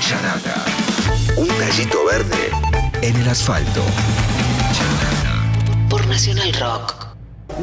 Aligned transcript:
Charata. 0.00 0.64
Un 1.36 1.48
tallito 1.48 2.04
verde 2.06 2.50
en 3.02 3.16
el 3.16 3.28
asfalto. 3.28 3.82
Por 5.90 6.06
Nacional 6.06 6.52
Rock. 6.54 6.94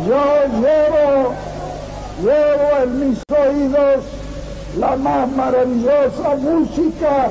Yo 0.07 0.43
llevo, 0.61 1.35
llevo 2.21 2.83
en 2.83 3.09
mis 3.09 3.19
oídos 3.29 4.03
la 4.77 4.95
más 4.97 5.29
maravillosa 5.31 6.35
música. 6.35 7.29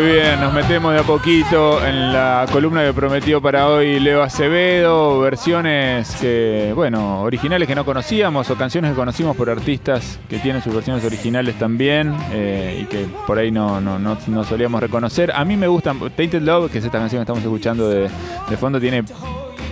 Muy 0.00 0.12
bien, 0.12 0.40
nos 0.40 0.54
metemos 0.54 0.94
de 0.94 1.00
a 1.00 1.02
poquito 1.02 1.84
en 1.84 2.10
la 2.10 2.46
columna 2.50 2.82
que 2.86 2.94
prometió 2.94 3.42
para 3.42 3.68
hoy 3.68 4.00
Leo 4.00 4.22
Acevedo, 4.22 5.20
versiones 5.20 6.16
que, 6.18 6.72
bueno, 6.74 7.20
originales 7.20 7.68
que 7.68 7.74
no 7.74 7.84
conocíamos 7.84 8.48
o 8.48 8.56
canciones 8.56 8.92
que 8.92 8.96
conocimos 8.96 9.36
por 9.36 9.50
artistas 9.50 10.18
que 10.26 10.38
tienen 10.38 10.62
sus 10.62 10.74
versiones 10.74 11.04
originales 11.04 11.58
también 11.58 12.16
eh, 12.32 12.80
y 12.82 12.86
que 12.86 13.08
por 13.26 13.36
ahí 13.36 13.50
no, 13.50 13.78
no, 13.82 13.98
no, 13.98 14.16
no 14.26 14.44
solíamos 14.44 14.80
reconocer. 14.80 15.32
A 15.32 15.44
mí 15.44 15.58
me 15.58 15.68
gustan, 15.68 16.00
Tainted 16.16 16.40
Love, 16.40 16.72
que 16.72 16.78
es 16.78 16.84
esta 16.86 16.98
canción 16.98 17.18
que 17.20 17.24
estamos 17.24 17.42
escuchando 17.42 17.90
de, 17.90 18.08
de 18.48 18.56
fondo, 18.56 18.80
tiene 18.80 19.04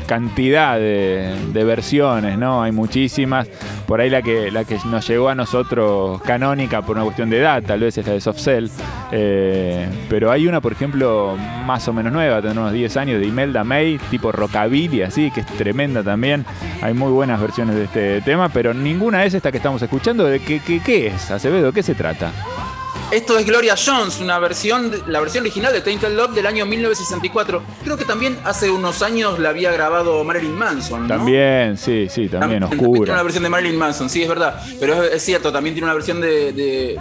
cantidad 0.09 0.78
de, 0.78 1.64
versiones, 1.64 2.39
¿no? 2.39 2.62
Hay 2.62 2.73
muchísimas. 2.73 3.47
Por 3.87 4.01
ahí 4.01 4.11
la 4.11 4.23
que, 4.23 4.51
la 4.51 4.64
que 4.64 4.78
nos 4.87 5.06
llegó 5.06 5.28
a 5.28 5.34
nosotros 5.34 6.20
canónica 6.23 6.83
por 6.83 6.97
una 6.97 7.05
cuestión 7.05 7.31
de 7.31 7.39
edad, 7.39 7.62
tal 7.62 7.81
vez 7.81 7.98
es 7.98 8.06
la 8.06 8.14
de 8.14 8.20
Soft 8.20 8.41
Cell. 8.41 8.69
Eh, 9.12 9.86
pero 10.09 10.33
hay 10.33 10.48
una, 10.48 10.61
por 10.61 10.73
ejemplo, 10.73 11.36
más 11.64 11.86
o 11.89 11.92
menos 11.92 12.12
nueva, 12.12 12.41
tendrá 12.41 12.62
unos 12.62 12.73
10 12.73 12.97
años, 12.97 13.20
de 13.20 13.27
Imelda 13.27 13.64
May, 13.64 13.98
tipo 14.11 14.33
rockabilly, 14.33 15.03
así, 15.03 15.31
que 15.31 15.41
es 15.41 15.47
tremenda 15.47 16.03
también. 16.03 16.45
Hay 16.81 16.95
muy 16.95 17.12
buenas 17.12 17.41
versiones 17.41 17.77
de 17.77 17.84
este 17.84 18.20
tema, 18.23 18.48
pero 18.48 18.73
ninguna 18.73 19.25
es 19.25 19.34
esta 19.34 19.51
que 19.51 19.59
estamos 19.59 19.83
escuchando. 19.83 20.25
¿De 20.25 20.41
qué, 20.41 20.61
qué, 20.61 20.81
qué 20.81 21.09
es, 21.09 21.31
Acevedo? 21.31 21.70
¿Qué 21.73 21.83
se 21.83 21.95
trata? 21.95 22.33
Esto 23.11 23.39
es 23.39 23.47
Gloria 23.47 23.75
Jones, 23.83 24.20
una 24.20 24.39
versión, 24.39 24.92
la 25.06 25.20
versión 25.20 25.42
original 25.42 25.72
de 25.72 25.81
Tainted 25.81 26.11
Love 26.14 26.33
del 26.34 26.47
año 26.47 26.67
1964. 26.67 27.62
Creo 27.83 27.97
que 27.97 28.05
también 28.05 28.39
hace 28.45 28.70
unos 28.70 29.03
años 29.03 29.39
la 29.39 29.48
había 29.48 29.72
grabado 29.72 30.22
Marilyn 30.25 30.55
Manson. 30.55 31.03
¿no? 31.03 31.08
También, 31.08 31.77
sí, 31.78 32.06
sí, 32.11 32.28
también 32.28 32.62
tiene 32.69 33.12
una 33.14 33.22
versión 33.22 33.42
de 33.45 33.48
Marilyn 33.48 33.78
Manson, 33.78 34.11
sí, 34.11 34.22
es 34.22 34.28
verdad. 34.28 34.61
Pero 34.78 35.03
es, 35.05 35.14
es 35.14 35.22
cierto, 35.25 35.50
también 35.53 35.75
tiene 35.75 35.86
una 35.86 35.95
versión 35.95 36.20
de, 36.20 36.53
de, 36.53 36.98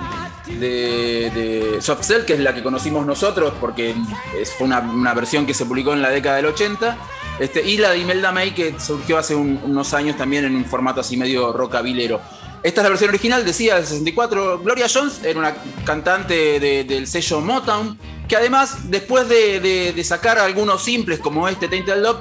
de- 0.59 1.31
de 1.35 1.81
Soft 1.81 2.03
Cell, 2.05 2.23
que 2.25 2.33
es 2.33 2.39
la 2.39 2.53
que 2.53 2.63
conocimos 2.63 3.05
nosotros, 3.05 3.53
porque 3.59 3.93
es, 4.39 4.51
fue 4.53 4.65
una, 4.67 4.79
una 4.79 5.13
versión 5.13 5.45
que 5.45 5.53
se 5.53 5.65
publicó 5.65 5.91
en 5.93 6.01
la 6.01 6.09
década 6.09 6.37
del 6.37 6.45
80. 6.47 6.97
Este, 7.39 7.61
y 7.67 7.77
la 7.77 7.91
de 7.91 7.99
Imelda 7.99 8.31
May, 8.31 8.51
que 8.51 8.79
surgió 8.79 9.17
hace 9.17 9.35
un- 9.35 9.59
unos 9.63 9.93
años 9.93 10.17
también 10.17 10.45
en 10.45 10.55
un 10.55 10.65
formato 10.65 11.01
así 11.01 11.17
medio 11.17 11.51
rockabilero. 11.53 12.19
Esta 12.63 12.81
es 12.81 12.83
la 12.83 12.89
versión 12.89 13.09
original, 13.09 13.45
decía, 13.45 13.75
del 13.75 13.85
64. 13.85 14.59
Gloria 14.59 14.87
Jones 14.93 15.23
era 15.23 15.39
una 15.39 15.55
cantante 15.85 16.59
de- 16.59 16.83
del 16.83 17.07
sello 17.07 17.39
Motown, 17.39 17.97
que 18.27 18.35
además, 18.35 18.89
después 18.89 19.29
de, 19.29 19.59
de- 19.59 19.93
de 19.93 20.03
sacar 20.03 20.37
algunos 20.39 20.83
simples 20.83 21.19
como 21.19 21.47
este 21.47 21.67
Tainted 21.67 21.97
Love, 22.01 22.19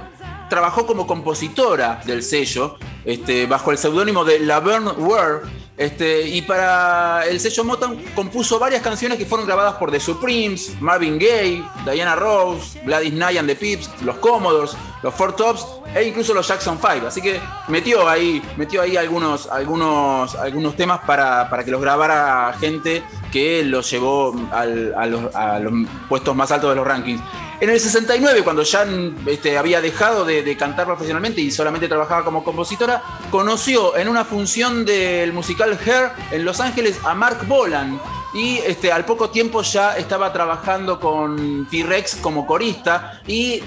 trabajó 0.49 0.87
como 0.87 1.07
compositora 1.07 2.01
del 2.05 2.23
sello, 2.23 2.77
este, 3.05 3.47
bajo 3.47 3.73
el 3.73 3.79
seudónimo 3.79 4.25
de 4.25 4.39
Laverne 4.41 4.91
Ware. 4.93 5.41
Este, 5.77 6.23
y 6.23 6.41
para 6.41 7.27
el 7.27 7.39
sello 7.39 7.63
Motown 7.63 8.03
compuso 8.15 8.59
varias 8.59 8.81
canciones 8.81 9.19
que 9.19 9.27
fueron 9.27 9.47
grabadas 9.47 9.75
por 9.75 9.91
The 9.91 10.01
Supremes, 10.01 10.81
Marvin 10.81 11.19
Gaye, 11.19 11.63
Diana 11.85 12.17
Rose, 12.17 12.81
Gladys 12.83 13.13
Knight 13.13 13.39
and 13.39 13.49
the 13.49 13.57
Pips, 13.57 13.91
los 14.01 14.17
Commodores, 14.17 14.75
los 15.03 15.15
Four 15.15 15.37
Tops 15.37 15.67
e 15.95 16.05
incluso 16.05 16.33
los 16.33 16.49
Jackson 16.49 16.79
5. 16.79 17.07
Así 17.07 17.21
que 17.21 17.39
metió 17.69 18.09
ahí, 18.09 18.43
metió 18.57 18.81
ahí 18.81 18.97
algunos, 18.97 19.49
algunos, 19.49 20.35
algunos 20.37 20.77
temas 20.77 21.01
para, 21.07 21.51
para 21.51 21.63
que 21.63 21.71
los 21.71 21.83
grabara 21.83 22.55
gente 22.59 23.03
que 23.31 23.63
los 23.63 23.91
llevó 23.91 24.35
a, 24.53 24.65
los, 24.65 25.35
a 25.35 25.59
los 25.59 25.73
puestos 26.09 26.35
más 26.35 26.51
altos 26.53 26.71
de 26.71 26.77
los 26.77 26.87
rankings. 26.87 27.21
En 27.59 27.71
el 27.71 27.81
69, 27.81 28.43
cuando 28.44 28.62
ya 28.65 28.87
este, 29.27 29.56
había 29.56 29.81
dejado 29.81 30.27
de, 30.27 30.56
cantar 30.59 30.84
profesionalmente 30.84 31.41
y 31.41 31.50
solamente 31.50 31.89
trabajaba 31.89 32.22
como 32.22 32.44
compositora, 32.44 33.03
conoció 33.31 33.97
en 33.97 34.09
una 34.09 34.27
función 34.27 34.84
del 34.84 35.33
musical 35.33 35.78
Hair 35.84 36.11
en 36.33 36.45
Los 36.45 36.61
Ángeles 36.61 36.99
a 37.05 37.15
Mark 37.15 37.47
Bolan. 37.47 37.99
Y 38.34 38.59
este, 38.59 38.93
al 38.93 39.06
poco 39.06 39.31
tiempo 39.31 39.62
ya 39.62 39.97
estaba 39.97 40.31
trabajando 40.34 41.00
con 41.00 41.66
T-Rex 41.71 42.16
como 42.16 42.47
corista 42.47 43.22
y, 43.27 43.62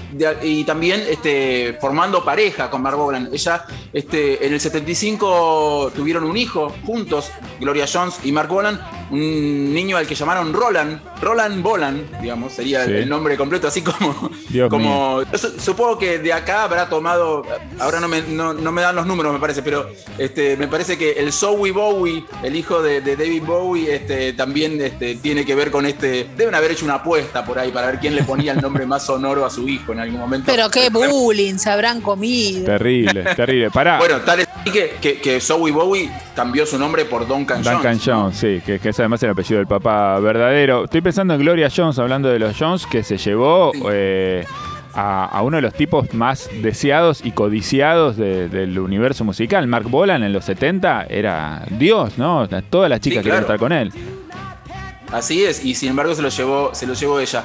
también 0.64 1.02
este, 1.08 1.76
formando 1.80 2.24
pareja 2.24 2.70
con 2.70 2.82
Mark 2.82 2.96
Bolan. 2.96 3.30
Ella 3.32 3.64
en 3.92 4.52
el 4.52 4.60
75 4.60 5.90
tuvieron 5.96 6.22
un 6.22 6.36
hijo 6.36 6.72
juntos, 6.86 7.32
Gloria 7.58 7.86
Jones 7.92 8.20
y 8.22 8.30
Mark 8.30 8.48
Bolan, 8.48 8.80
un 9.10 9.74
niño 9.74 9.96
al 9.96 10.06
que 10.06 10.14
llamaron 10.14 10.52
Roland, 10.52 11.00
Roland 11.20 11.62
Bolan, 11.62 12.02
digamos, 12.22 12.52
sería 12.52 12.84
Sí. 12.84 12.92
el 12.92 13.08
nombre 13.08 13.36
completo, 13.36 13.68
así 13.68 13.82
como, 13.82 14.30
Dios 14.48 14.68
como 14.70 15.22
yo 15.22 15.38
su- 15.38 15.60
supongo 15.60 15.98
que 15.98 16.18
de 16.18 16.32
acá 16.32 16.62
habrá 16.64 16.88
tomado, 16.88 17.44
ahora 17.78 18.00
no 18.00 18.08
me, 18.08 18.22
no, 18.22 18.54
no 18.54 18.72
me 18.72 18.82
dan 18.82 18.94
los 18.96 19.06
números 19.06 19.32
me 19.32 19.38
parece, 19.38 19.62
pero 19.62 19.88
este, 20.18 20.56
me 20.56 20.68
parece 20.68 20.96
que 20.96 21.12
el 21.12 21.32
Zowie 21.32 21.72
Bowie, 21.72 22.24
el 22.42 22.56
hijo 22.56 22.82
de, 22.82 23.00
de 23.00 23.16
David 23.16 23.42
Bowie, 23.44 23.94
este, 23.94 24.32
también 24.32 24.80
este, 24.80 25.16
tiene 25.16 25.44
que 25.44 25.54
ver 25.54 25.70
con 25.70 25.86
este, 25.86 26.28
deben 26.36 26.54
haber 26.54 26.70
hecho 26.72 26.84
una 26.84 26.94
apuesta 26.94 27.44
por 27.44 27.58
ahí 27.58 27.70
para 27.72 27.88
ver 27.88 27.98
quién 27.98 28.14
le 28.14 28.22
ponía 28.22 28.52
el 28.52 28.60
nombre 28.60 28.86
más 28.86 29.04
sonoro 29.06 29.44
a 29.44 29.50
su 29.50 29.68
hijo 29.68 29.92
en 29.92 30.00
algún 30.00 30.20
momento. 30.20 30.50
Pero 30.50 30.70
qué 30.70 30.88
bullying 30.90 31.56
se 31.58 31.70
habrán 31.70 32.00
comido. 32.00 32.64
Terrible, 32.64 33.22
terrible. 33.36 33.70
Pará. 33.70 33.98
Bueno, 33.98 34.18
tal 34.20 34.40
es 34.40 34.48
así 34.48 34.70
que, 34.70 34.96
que, 35.00 35.20
que 35.20 35.40
Zowie 35.40 35.72
Bowie 35.72 36.10
cambió 36.34 36.64
su 36.66 36.78
nombre 36.78 37.04
por 37.04 37.26
Duncan, 37.26 37.62
Duncan 37.62 37.98
Jones. 37.98 38.04
Jones, 38.04 38.36
sí, 38.36 38.62
que, 38.64 38.78
que 38.78 38.88
es 38.90 38.99
además 39.00 39.22
el 39.22 39.30
apellido 39.30 39.58
del 39.58 39.66
papá 39.66 40.18
verdadero. 40.20 40.84
Estoy 40.84 41.00
pensando 41.00 41.34
en 41.34 41.40
Gloria 41.40 41.68
Jones, 41.74 41.98
hablando 41.98 42.28
de 42.28 42.38
los 42.38 42.56
Jones, 42.58 42.86
que 42.86 43.02
se 43.02 43.16
llevó 43.18 43.72
eh, 43.90 44.44
a, 44.94 45.24
a 45.26 45.42
uno 45.42 45.56
de 45.56 45.62
los 45.62 45.74
tipos 45.74 46.12
más 46.14 46.48
deseados 46.62 47.24
y 47.24 47.32
codiciados 47.32 48.16
de- 48.16 48.48
del 48.48 48.78
universo 48.78 49.24
musical. 49.24 49.66
Mark 49.66 49.88
Bolan 49.88 50.22
en 50.22 50.32
los 50.32 50.44
70 50.44 51.06
era 51.08 51.64
Dios, 51.70 52.18
¿no? 52.18 52.48
Todas 52.70 52.88
las 52.90 53.00
chicas 53.00 53.18
Sí, 53.18 53.22
querían 53.24 53.44
claro. 53.44 53.54
estar 53.54 53.58
con 53.58 53.72
él. 53.72 53.92
Así 55.12 55.44
es, 55.44 55.64
y 55.64 55.74
sin 55.74 55.90
embargo 55.90 56.14
se 56.14 56.22
lo 56.22 56.28
llevó, 56.28 56.70
se 56.72 56.86
lo 56.86 56.94
llevó 56.94 57.18
ella. 57.18 57.42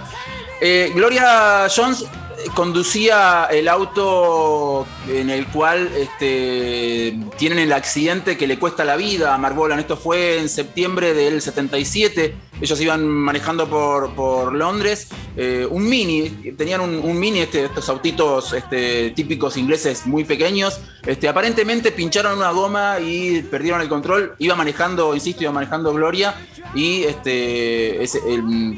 Eh, 0.61 0.91
Gloria 0.93 1.67
Jones 1.75 2.05
conducía 2.53 3.45
el 3.45 3.67
auto 3.67 4.85
en 5.07 5.29
el 5.29 5.47
cual 5.47 5.89
este, 5.97 7.17
tienen 7.37 7.59
el 7.59 7.73
accidente 7.73 8.37
que 8.37 8.47
le 8.47 8.59
cuesta 8.59 8.85
la 8.85 8.95
vida 8.95 9.33
a 9.33 9.37
Mark. 9.37 9.55
Esto 9.79 9.97
fue 9.97 10.39
en 10.39 10.49
septiembre 10.49 11.13
del 11.13 11.41
77. 11.41 12.35
Ellos 12.61 12.79
iban 12.81 13.07
manejando 13.07 13.67
por, 13.67 14.13
por 14.15 14.53
Londres 14.53 15.09
eh, 15.37 15.67
un 15.69 15.87
mini, 15.87 16.29
tenían 16.57 16.79
un, 16.79 17.19
mini, 17.19 17.39
este, 17.39 17.65
estos 17.65 17.89
autitos 17.89 18.53
este, 18.53 19.11
típicos 19.11 19.57
ingleses 19.57 20.05
muy 20.05 20.23
pequeños. 20.23 20.79
Este, 21.05 21.27
aparentemente 21.27 21.91
pincharon 21.91 22.37
una 22.37 22.51
goma 22.51 22.99
y 23.01 23.41
perdieron 23.41 23.81
el 23.81 23.89
control. 23.89 24.35
Iba 24.39 24.55
manejando, 24.55 25.13
insisto, 25.13 25.43
iba 25.43 25.51
manejando 25.51 25.93
Gloria 25.93 26.35
y 26.73 27.03
este, 27.03 27.99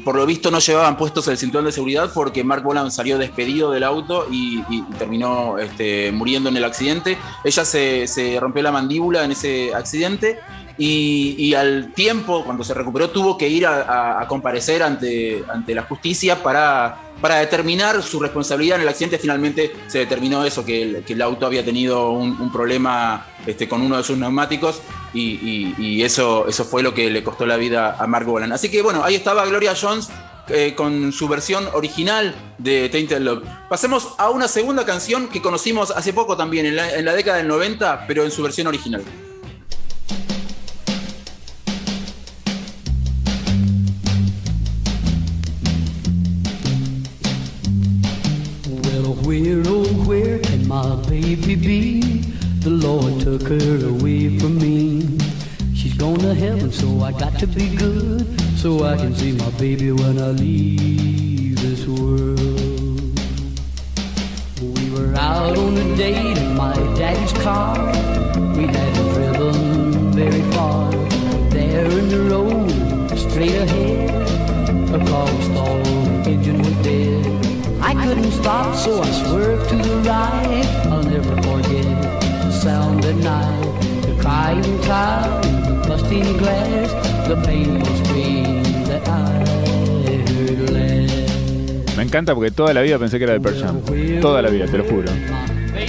por 0.04 0.16
lo 0.16 0.26
visto 0.26 0.50
no 0.50 0.58
llevaban 0.58 0.96
puestos 0.96 1.28
el 1.28 1.38
cinturón 1.38 1.66
de 1.66 1.72
seguridad 1.72 2.10
porque 2.12 2.42
Mark 2.42 2.62
Bolan 2.62 2.90
salió 2.90 3.18
despedido 3.18 3.70
del 3.70 3.84
auto 3.84 4.26
y, 4.30 4.62
y 4.68 4.82
terminó 4.98 5.58
este, 5.58 6.10
muriendo 6.10 6.48
en 6.48 6.56
el 6.56 6.64
accidente. 6.64 7.16
Ella 7.44 7.64
se, 7.64 8.08
se 8.08 8.38
rompió 8.40 8.62
la 8.62 8.72
mandíbula 8.72 9.24
en 9.24 9.30
ese 9.30 9.72
accidente 9.74 10.40
y, 10.78 11.34
y 11.38 11.54
al 11.54 11.92
tiempo, 11.92 12.44
cuando 12.44 12.62
se 12.64 12.72
recuperó, 12.72 13.10
tuvo 13.10 13.36
que 13.36 13.48
ir 13.48 13.66
a, 13.66 13.82
a- 13.82 14.22
a 14.22 14.28
comparecer 14.28 14.82
ante, 14.82 15.42
ante 15.52 15.74
la 15.74 15.82
justicia 15.82 16.42
para, 16.42 17.12
para 17.20 17.36
determinar 17.40 18.00
su 18.02 18.20
responsabilidad 18.20 18.76
en 18.76 18.82
el 18.82 18.88
accidente. 18.88 19.18
Finalmente 19.18 19.72
se 19.88 19.98
determinó 19.98 20.44
eso, 20.44 20.64
que 20.64 20.82
el, 20.82 21.04
que 21.04 21.14
el 21.14 21.22
auto 21.22 21.46
había 21.46 21.64
tenido 21.64 22.10
un, 22.12 22.40
un 22.40 22.52
problema 22.52 23.26
este, 23.46 23.68
con 23.68 23.82
uno 23.82 23.96
de 23.96 24.04
sus 24.04 24.16
neumáticos 24.16 24.80
y, 25.12 25.20
y- 25.22 25.74
y 25.78 26.02
eso, 26.04 26.46
eso 26.48 26.64
fue 26.64 26.82
lo 26.82 26.94
que 26.94 27.10
le 27.10 27.24
costó 27.24 27.44
la 27.44 27.56
vida 27.56 27.96
a 27.98 28.06
Mark 28.06 28.26
Bolan. 28.26 28.52
Así 28.52 28.70
que 28.70 28.80
bueno, 28.82 29.02
ahí 29.02 29.16
estaba 29.16 29.44
Gloria 29.46 29.74
Jones 29.80 30.08
eh, 30.48 30.74
con 30.76 31.12
su 31.12 31.26
versión 31.28 31.66
original 31.74 32.34
de 32.58 32.88
Tainted 32.88 33.18
Love. 33.20 33.42
Pasemos 33.68 34.14
a 34.16 34.30
una 34.30 34.46
segunda 34.48 34.86
canción 34.86 35.28
que 35.28 35.42
conocimos 35.42 35.90
hace 35.90 36.12
poco 36.12 36.36
también, 36.36 36.66
en 36.66 36.76
la, 36.76 36.94
en 36.94 37.04
la 37.04 37.14
década 37.14 37.38
del 37.38 37.48
90, 37.48 38.04
pero 38.06 38.24
en 38.24 38.30
su 38.30 38.42
versión 38.42 38.66
original. 38.68 39.02
Where, 49.28 49.62
oh, 49.66 49.84
where 50.08 50.38
can 50.38 50.66
my 50.66 50.96
baby 51.06 51.54
be? 51.54 52.00
The 52.60 52.70
Lord 52.70 53.20
took 53.20 53.42
her 53.42 53.86
away 53.86 54.38
from 54.38 54.56
me. 54.56 55.18
She's 55.74 55.92
gone 55.92 56.18
to 56.20 56.34
heaven, 56.34 56.72
so 56.72 57.02
I 57.02 57.12
got 57.12 57.38
to 57.40 57.46
be 57.46 57.76
good, 57.76 58.24
so 58.56 58.84
I 58.84 58.96
can 58.96 59.14
see 59.14 59.32
my 59.32 59.50
baby 59.58 59.92
when 59.92 60.18
I 60.18 60.28
leave 60.28 61.60
this 61.60 61.86
world. 61.86 62.40
We 64.62 64.90
were 64.92 65.14
out 65.14 65.58
on 65.58 65.76
a 65.76 65.94
date 65.94 66.38
in 66.38 66.56
my 66.56 66.74
daddy's 66.96 67.34
car. 67.44 67.76
We 68.56 68.64
hadn't 68.64 69.12
driven 69.12 70.10
very 70.12 70.42
far. 70.52 70.90
There 71.50 71.84
in 71.84 72.08
the 72.08 72.22
road, 72.30 73.18
straight 73.18 73.56
ahead, 73.56 74.08
a 74.88 75.04
car 75.04 75.26
was 75.26 75.44
stalled, 75.44 76.26
engine 76.26 76.62
was 76.62 76.76
dead. 76.82 77.57
I 77.80 77.94
couldn't 78.04 78.32
stop, 78.32 78.74
so 78.74 79.02
I 79.02 79.10
swerved 79.10 79.68
to 79.70 79.76
the 79.76 79.96
right. 80.08 80.66
I'll 80.86 81.02
never 81.02 81.34
forget 81.42 81.84
the 82.42 82.52
sound 82.52 83.04
at 83.04 83.16
night, 83.16 83.80
the 84.02 84.16
crying 84.20 84.80
child, 84.82 85.44
the 85.44 85.88
busting 85.88 86.36
glass, 86.38 86.92
the 87.28 87.36
painful 87.44 87.96
scream 88.04 88.62
that 88.84 89.06
I 89.08 89.44
heard. 89.44 89.58
Me 91.96 92.04
encanta 92.04 92.32
porque 92.32 92.52
toda 92.52 92.72
la 92.72 92.80
vida 92.82 92.96
pensé 92.98 93.18
que 93.18 93.24
era 93.24 93.32
de 93.32 93.40
Pearl 93.40 93.60
Jam. 93.60 93.80
Toda 94.20 94.40
la 94.40 94.50
vida, 94.50 94.66
te 94.66 94.78
lo 94.78 94.84
juro. 94.84 95.10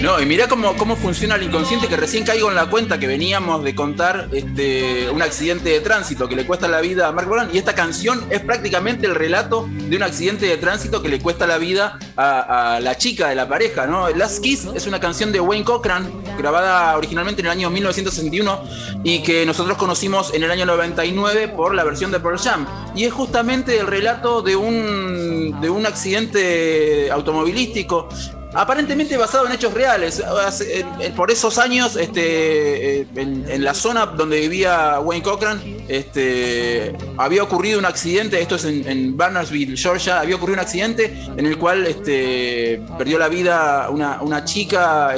No, 0.01 0.22
y 0.22 0.25
mirá 0.25 0.48
cómo, 0.48 0.78
cómo 0.78 0.96
funciona 0.96 1.36
el 1.36 1.44
inconsciente, 1.44 1.90
que 1.90 1.98
recién 1.98 2.24
caigo 2.24 2.48
en 2.48 2.56
la 2.56 2.69
cuenta 2.69 3.00
que 3.00 3.07
veníamos 3.07 3.66
de 3.66 3.75
contar 3.75 4.30
este, 4.31 5.10
un 5.10 5.22
accidente 5.22 5.72
de 5.72 5.81
tránsito 5.81 6.30
que 6.30 6.38
le 6.38 6.46
cuesta 6.46 6.69
la 6.69 6.80
vida 6.80 7.10
a 7.10 7.12
Mark 7.12 7.28
Bolan, 7.28 7.50
y 7.54 7.57
esta 7.57 7.75
canción 7.75 8.25
es 8.30 8.40
prácticamente 8.40 9.07
el 9.07 9.16
relato 9.16 9.68
de 9.69 9.98
un 9.98 10.04
accidente 10.04 10.46
de 10.46 10.56
tránsito 10.56 11.01
que 11.01 11.10
le 11.10 11.19
cuesta 11.19 11.46
la 11.48 11.57
vida 11.57 12.00
a, 12.16 12.75
a 12.75 12.80
la 12.80 12.96
chica 12.98 13.28
de 13.28 13.36
la 13.36 13.50
pareja, 13.50 13.88
¿no? 13.88 14.07
Last 14.10 14.42
Kiss 14.42 14.69
es 14.74 14.88
una 14.88 15.01
canción 15.01 15.34
de 15.34 15.42
Wayne 15.42 15.66
Cochran, 15.66 16.10
grabada 16.38 16.95
originalmente 16.95 17.42
en 17.42 17.48
el 17.48 17.52
año 17.52 17.69
1961, 17.69 18.63
y 19.04 19.22
que 19.22 19.45
nosotros 19.45 19.78
conocimos 19.78 20.34
en 20.34 20.44
el 20.44 20.52
año 20.52 20.66
99 20.66 21.50
por 21.50 21.75
la 21.75 21.84
versión 21.84 22.10
de 22.10 22.22
Pearl 22.22 22.40
Jam. 22.40 22.66
Y 22.95 23.04
es 23.04 23.12
justamente 23.12 23.78
el 23.78 23.88
relato 23.88 24.42
de 24.44 24.56
un, 24.56 25.60
de 25.60 25.69
un 25.69 25.86
accidente 25.86 27.12
automovilístico 27.12 28.07
Aparentemente 28.54 29.16
basado 29.16 29.46
en 29.46 29.51
hechos 29.51 29.74
reales. 29.74 30.24
Por 31.16 31.30
esos 31.30 31.60
años, 31.60 31.96
este, 31.96 33.01
eh, 33.01 33.07
en, 33.16 33.63
la 33.63 33.75
zona 33.75 34.07
donde 34.07 34.40
vivía 34.40 35.00
Wayne 35.00 35.24
Cochran, 35.24 35.62
este, 35.88 36.96
había 37.18 37.44
ocurrido 37.44 37.78
un 37.78 37.86
accidente, 37.86 38.42
esto 38.42 38.56
es 38.56 38.66
en, 38.66 38.88
en 38.88 39.16
Barnersville, 39.16 39.78
Georgia, 39.78 40.19
había 40.19 40.36
ocurrido 40.36 40.56
un 40.56 40.62
accidente 40.62 41.13
en 41.38 41.46
el 41.46 41.57
cual 41.57 41.86
este, 41.86 42.81
perdió 42.98 43.19
la 43.19 43.28
vida 43.28 43.88
una, 43.92 44.46
chica 44.46 45.16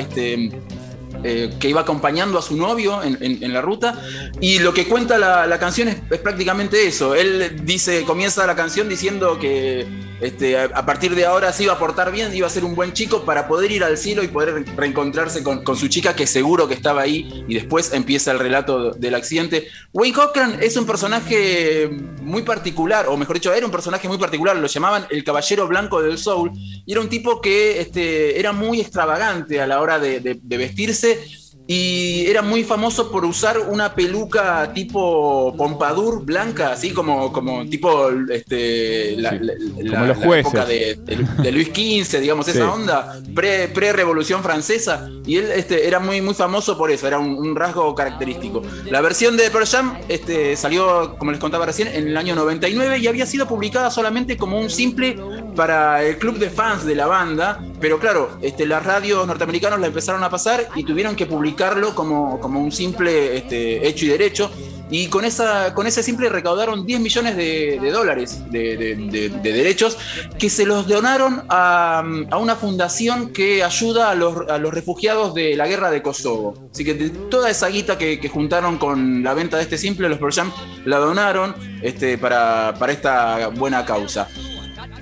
eh, 1.23 1.53
que 1.57 1.69
iba 1.69 1.81
acompañando 1.81 2.37
a 2.37 2.41
su 2.41 2.57
novio 2.57 3.01
en, 3.01 3.53
la 3.53 3.61
ruta. 3.61 3.95
Y 4.41 4.59
lo 4.59 4.73
que 4.73 4.87
cuenta 4.87 5.17
la, 5.17 5.47
la 5.47 5.57
canción 5.57 5.87
es, 5.87 5.97
es 6.09 6.19
prácticamente 6.19 6.85
eso. 6.85 7.15
Él 7.15 7.61
dice, 7.63 8.03
comienza 8.03 8.45
la 8.45 8.57
canción 8.57 8.89
diciendo 8.89 9.39
que 9.39 10.10
este, 10.21 10.57
a, 10.57 10.85
partir 10.85 11.15
de 11.15 11.25
ahora 11.25 11.51
se 11.51 11.63
iba 11.63 11.73
a 11.73 11.79
portar 11.79 12.11
bien, 12.11 12.33
iba 12.33 12.47
a 12.47 12.49
ser 12.49 12.63
un 12.63 12.75
buen 12.75 12.93
chico 12.93 13.23
para 13.25 13.47
poder 13.47 13.71
ir 13.71 13.83
al 13.83 13.97
cielo 13.97 14.23
y 14.23 14.27
poder 14.27 14.53
re- 14.53 14.65
reencontrarse 14.75 15.43
con, 15.43 15.75
su 15.75 15.87
chica 15.87 16.15
que 16.15 16.27
seguro 16.27 16.67
que 16.67 16.75
estaba 16.75 17.01
ahí. 17.01 17.43
Y 17.47 17.55
después 17.55 17.91
empieza 17.93 18.31
el 18.31 18.39
relato 18.39 18.91
del 18.91 19.15
accidente. 19.15 19.67
Wayne 19.93 20.15
Cochran 20.15 20.57
es 20.61 20.77
un 20.77 20.85
personaje 20.85 21.89
muy 22.21 22.43
particular, 22.43 23.07
o 23.07 23.17
mejor 23.17 23.35
dicho, 23.35 23.51
era 23.53 23.65
un 23.65 23.71
personaje 23.71 24.07
muy 24.07 24.17
particular. 24.17 24.55
Lo 24.55 24.67
llamaban 24.67 25.07
el 25.09 25.23
caballero 25.23 25.67
blanco 25.67 26.01
del 26.01 26.17
soul. 26.17 26.51
Y 26.85 26.91
era 26.91 27.01
un 27.01 27.09
tipo 27.09 27.41
que 27.41 27.81
este, 27.81 28.39
era 28.39 28.53
muy 28.53 28.79
extravagante 28.79 29.59
a 29.59 29.67
la 29.67 29.81
hora 29.81 29.99
de 29.99 30.39
vestirse 30.43 31.40
y 31.73 32.25
era 32.27 32.41
muy 32.41 32.65
famoso 32.65 33.09
por 33.09 33.23
usar 33.23 33.57
una 33.57 33.95
peluca 33.95 34.73
tipo 34.73 35.55
pompadour 35.55 36.25
blanca, 36.25 36.73
así 36.73 36.91
como, 36.91 37.31
como 37.31 37.65
tipo 37.65 38.09
este, 38.29 39.15
la, 39.15 39.29
Sí, 39.29 39.37
la- 39.83 40.13
como 40.15 40.35
época 40.35 40.65
de, 40.65 40.95
de- 40.95 41.25
de 41.41 41.51
Luis 41.53 41.69
XV, 41.69 42.19
digamos, 42.19 42.45
Sí. 42.45 42.51
esa 42.51 42.73
onda, 42.73 43.21
pre- 43.33 43.69
pre-revolución 43.69 44.43
francesa. 44.43 45.09
Y 45.25 45.37
él 45.37 45.49
este, 45.55 45.87
era 45.87 45.99
muy, 45.99 46.19
muy 46.19 46.33
famoso 46.33 46.77
por 46.77 46.91
eso, 46.91 47.07
era 47.07 47.19
un, 47.19 47.35
un 47.37 47.55
rasgo 47.55 47.95
característico. 47.95 48.61
La 48.89 48.99
versión 48.99 49.37
de 49.37 49.49
Pearl 49.49 49.65
Jam 49.65 49.97
este, 50.09 50.57
salió, 50.57 51.15
como 51.17 51.31
les 51.31 51.39
contaba 51.39 51.65
recién, 51.65 51.87
en 51.87 52.07
el 52.09 52.17
año 52.17 52.35
99 52.35 52.97
y 52.97 53.07
había 53.07 53.25
sido 53.25 53.47
publicada 53.47 53.89
solamente 53.91 54.35
como 54.35 54.59
un 54.59 54.69
simple 54.69 55.15
para 55.55 56.03
el 56.03 56.17
club 56.17 56.37
de 56.37 56.49
fans 56.49 56.85
de 56.85 56.95
la 56.95 57.07
banda. 57.07 57.63
Pero 57.79 57.99
claro, 57.99 58.37
este, 58.41 58.65
las 58.65 58.85
radios 58.85 59.25
norteamericanos 59.27 59.79
la 59.79 59.87
empezaron 59.87 60.23
a 60.23 60.29
pasar 60.29 60.67
y 60.75 60.83
tuvieron 60.83 61.15
que 61.15 61.25
publicarlo 61.25 61.95
como, 61.95 62.39
como 62.39 62.59
un 62.61 62.71
simple 62.71 63.37
este, 63.37 63.87
hecho 63.87 64.05
y 64.05 64.09
derecho. 64.09 64.51
Y 64.93 65.07
con, 65.07 65.23
esa, 65.23 65.73
con 65.73 65.87
ese 65.87 66.03
simple 66.03 66.27
recaudaron 66.27 66.85
10 66.85 66.99
millones 66.99 67.37
de, 67.37 67.79
de 67.81 67.91
dólares 67.91 68.43
de, 68.51 68.75
de- 68.75 68.95
de- 68.97 69.29
de 69.29 69.53
derechos 69.53 69.97
que 70.37 70.49
se 70.49 70.65
los 70.65 70.85
donaron 70.85 71.43
a, 71.47 72.03
a 72.29 72.37
una 72.37 72.57
fundación 72.57 73.29
que 73.31 73.63
ayuda 73.63 74.09
a 74.11 74.15
los, 74.15 74.49
a 74.49 74.57
los 74.57 74.73
refugiados 74.73 75.33
de 75.33 75.55
la 75.55 75.65
guerra 75.65 75.91
de 75.91 76.01
Kosovo. 76.01 76.55
Así 76.73 76.83
que 76.83 76.93
toda 77.29 77.49
esa 77.49 77.69
guita 77.69 77.97
que, 77.97 78.19
que 78.19 78.27
juntaron 78.27 78.77
con 78.77 79.23
la 79.23 79.33
venta 79.33 79.55
de 79.55 79.63
este 79.63 79.77
simple, 79.77 80.09
los 80.09 80.17
Pearl 80.19 80.51
la 80.83 80.97
donaron 80.97 81.55
este, 81.81 82.17
para, 82.17 82.73
para 82.77 82.91
esta 82.91 83.47
buena 83.47 83.85
causa. 83.85 84.27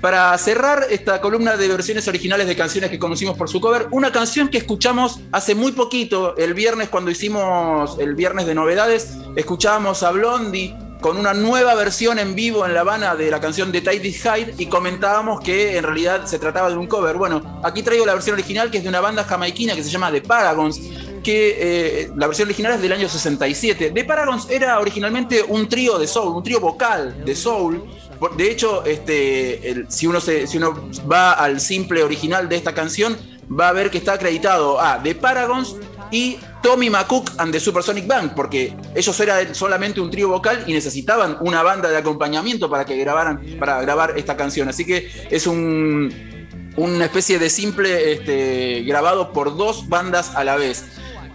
Para 0.00 0.36
cerrar 0.38 0.86
esta 0.88 1.20
columna 1.20 1.58
de 1.58 1.68
versiones 1.68 2.08
originales 2.08 2.46
de 2.46 2.56
canciones 2.56 2.90
que 2.90 2.98
conocimos 2.98 3.36
por 3.36 3.50
su 3.50 3.60
cover, 3.60 3.86
una 3.90 4.10
canción 4.10 4.48
que 4.48 4.56
escuchamos 4.56 5.20
hace 5.30 5.54
muy 5.54 5.72
poquito, 5.72 6.36
el 6.38 6.54
viernes 6.54 6.88
cuando 6.88 7.10
hicimos 7.10 7.98
el 7.98 8.14
viernes 8.14 8.46
de 8.46 8.54
novedades, 8.54 9.18
escuchábamos 9.36 10.02
a 10.02 10.10
Blondie 10.12 10.74
con 11.02 11.18
una 11.18 11.34
nueva 11.34 11.74
versión 11.74 12.18
en 12.18 12.34
vivo 12.34 12.64
en 12.64 12.74
La 12.74 12.80
Habana 12.80 13.14
de 13.14 13.30
la 13.30 13.40
canción 13.40 13.72
de 13.72 13.82
Tidy 13.82 14.12
Hyde 14.12 14.54
y 14.56 14.66
comentábamos 14.66 15.40
que 15.40 15.76
en 15.76 15.84
realidad 15.84 16.24
se 16.24 16.38
trataba 16.38 16.70
de 16.70 16.76
un 16.76 16.86
cover. 16.86 17.16
Bueno, 17.16 17.60
aquí 17.62 17.82
traigo 17.82 18.06
la 18.06 18.14
versión 18.14 18.34
original 18.34 18.70
que 18.70 18.78
es 18.78 18.82
de 18.82 18.88
una 18.88 19.00
banda 19.00 19.24
jamaiquina 19.24 19.74
que 19.74 19.82
se 19.82 19.90
llama 19.90 20.10
The 20.10 20.22
Paragons, 20.22 20.80
que 21.22 21.56
eh, 21.58 22.10
la 22.16 22.26
versión 22.26 22.48
original 22.48 22.72
es 22.72 22.82
del 22.82 22.92
año 22.92 23.08
67. 23.08 23.90
The 23.90 24.04
Paragons 24.04 24.48
era 24.50 24.78
originalmente 24.78 25.42
un 25.42 25.68
trío 25.68 25.98
de 25.98 26.06
soul, 26.06 26.36
un 26.36 26.42
trío 26.42 26.60
vocal 26.60 27.22
de 27.24 27.34
soul. 27.34 27.84
De 28.36 28.50
hecho, 28.50 28.84
este, 28.84 29.84
si, 29.88 30.06
uno 30.06 30.20
se- 30.20 30.46
si 30.46 30.58
uno 30.58 30.88
va 31.10 31.32
al 31.32 31.60
simple 31.60 32.02
original 32.02 32.48
de 32.48 32.56
esta 32.56 32.74
canción, 32.74 33.16
va 33.50 33.68
a 33.68 33.72
ver 33.72 33.90
que 33.90 33.98
está 33.98 34.12
acreditado 34.14 34.80
a 34.80 35.02
The 35.02 35.14
Paragons 35.14 35.76
y 36.10 36.38
Tommy 36.62 36.90
McCook 36.90 37.30
and 37.38 37.52
the 37.52 37.60
Supersonic 37.60 38.06
Band, 38.06 38.34
porque 38.34 38.76
ellos 38.94 39.18
eran 39.20 39.54
solamente 39.54 40.00
un 40.00 40.10
trío 40.10 40.28
vocal 40.28 40.64
y 40.66 40.72
necesitaban 40.72 41.38
una 41.40 41.62
banda 41.62 41.88
de 41.88 41.96
acompañamiento 41.96 42.68
para 42.68 42.84
que 42.84 42.96
grabaran, 42.96 43.40
para 43.58 43.80
grabar 43.80 44.14
esta 44.18 44.36
canción. 44.36 44.68
Así 44.68 44.84
que 44.84 45.10
es 45.30 45.46
un, 45.46 46.12
una 46.76 47.04
especie 47.06 47.38
de 47.38 47.48
simple 47.48 48.12
este, 48.12 48.82
grabado 48.82 49.32
por 49.32 49.56
dos 49.56 49.88
bandas 49.88 50.34
a 50.34 50.44
la 50.44 50.56
vez. 50.56 50.84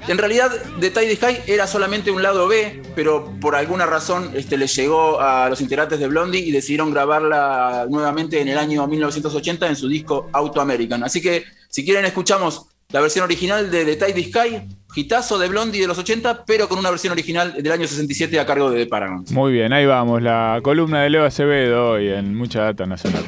En 0.07 0.19
realidad, 0.19 0.51
The 0.79 0.91
Tidy 0.91 1.15
High 1.15 1.43
era 1.47 1.65
solamente 1.65 2.12
un 2.12 2.21
lado 2.21 2.47
B, 2.47 2.83
pero 2.93 3.31
por 3.41 3.55
alguna 3.55 3.88
razón 3.88 4.31
este, 4.35 4.55
le 4.55 4.67
llegó 4.67 5.19
a 5.19 5.50
los 5.50 5.62
integrantes 5.62 6.00
de 6.00 6.07
Blondie 6.07 6.41
y 6.41 6.51
decidieron 6.51 6.91
grabarla 6.91 7.88
nuevamente 7.89 8.39
en 8.39 8.47
el 8.47 8.57
año 8.59 8.85
1980 8.85 9.67
en 9.67 9.75
su 9.75 9.88
disco 9.88 10.29
Auto 10.31 10.62
American. 10.62 11.03
Así 11.03 11.21
que, 11.21 11.45
si 11.69 11.83
quieren, 11.83 12.05
escuchamos 12.05 12.67
la 12.91 13.01
versión 13.01 13.24
original 13.24 13.71
de 13.71 13.83
The 13.83 14.05
Tidy 14.05 14.24
Sky, 14.25 14.62
hitazo 14.95 15.39
de 15.39 15.47
Blondie 15.47 15.81
de 15.81 15.88
los 15.88 15.97
80, 15.97 16.45
pero 16.45 16.69
con 16.69 16.77
una 16.77 16.91
versión 16.91 17.12
original 17.12 17.55
del 17.62 17.71
año 17.71 17.88
67 17.88 18.39
a 18.39 18.45
cargo 18.45 18.69
de 18.69 18.85
The. 18.85 19.00
Muy 19.31 19.53
bien, 19.53 19.74
ahí 19.74 19.88
vamos. 19.88 20.21
La 20.21 20.59
columna 20.62 21.01
de 21.01 21.09
Leo 21.09 21.25
Acevedo 21.25 21.89
hoy 21.91 22.09
en 22.09 22.35
Mucha 22.35 22.62
Data 22.62 22.85
Nacional. 22.85 23.24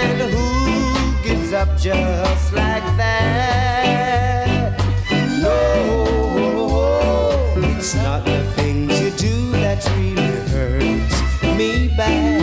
man 0.00 0.30
who 0.30 1.22
gives 1.22 1.52
up 1.52 1.68
just 1.76 2.52
like 2.52 2.84
that. 2.96 4.78
No, 5.42 7.52
it's 7.56 7.94
not 7.94 8.24
the 8.24 8.42
things 8.56 9.00
you 9.00 9.10
do 9.28 9.50
that 9.52 9.84
really 9.96 10.36
hurts 10.52 11.16
me 11.58 11.88
bad. 11.96 12.39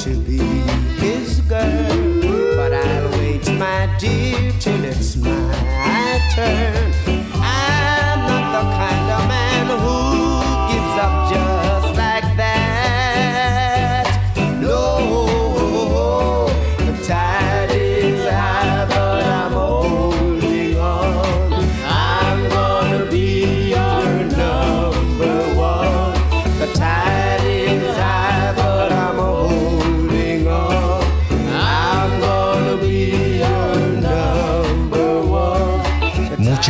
to 0.00 0.16
be 0.20 0.39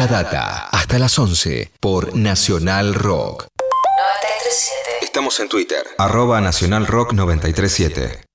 Villa 0.00 0.22
Data, 0.22 0.68
hasta 0.70 0.98
las 0.98 1.18
11 1.18 1.72
por 1.78 2.16
Nacional 2.16 2.94
Rock. 2.94 3.48
937. 3.58 5.04
Estamos 5.04 5.38
en 5.40 5.48
Twitter. 5.50 5.84
Arroba 5.98 6.40
Nacional 6.40 6.86
Rock 6.86 7.12
937. 7.12 8.29